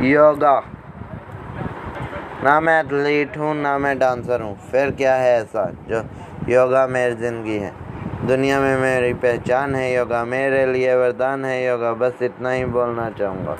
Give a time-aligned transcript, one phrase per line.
[0.00, 0.62] योगा।
[2.44, 6.02] ना मैं एथलीट हूँ, ना मैं डांसर हूँ। फिर क्या है ऐसा जो
[6.48, 7.72] योगा मेरी ज़िंदगी है?
[8.26, 13.10] दुनिया में मेरी पहचान है, योगा मेरे लिए वरदान है, योगा बस इतना ही बोलना
[13.10, 13.56] चाहूँगा।